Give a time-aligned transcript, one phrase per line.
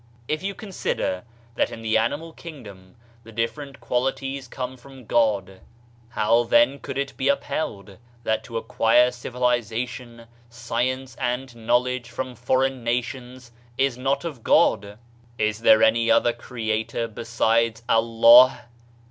[0.27, 5.61] If you consider that in the animal kingdom the different qualities come from God,
[6.09, 12.83] how then could it be upheld thzt to acquire civilization, science and knowledge from foreign
[12.83, 14.97] nations is not of God?
[15.37, 18.69] "Is there any other creator besides Allah?